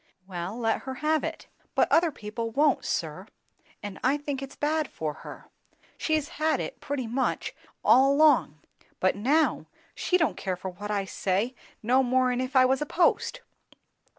[0.25, 1.45] "Wel let her have it."
[1.75, 3.27] "But other people won't, sir;
[3.83, 5.51] and I think it's bad for her.
[5.95, 7.53] She's had it, pretty much,
[7.85, 8.57] all along;
[8.99, 11.53] but now she don't care for what I say,
[11.83, 13.41] no more'n if I was a post!